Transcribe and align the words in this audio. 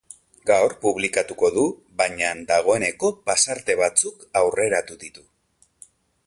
Gaur 0.51 0.71
publikatuko 0.85 1.49
du, 1.57 1.65
baina 2.01 2.31
dagoeneko 2.53 3.11
pasarte 3.31 3.77
batzuk 3.83 4.27
aurreratu 4.43 4.99
ditu. 5.05 5.29